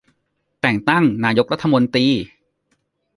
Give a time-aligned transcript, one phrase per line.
[0.61, 2.07] แต่งตั้งนายกรัฐมนตรี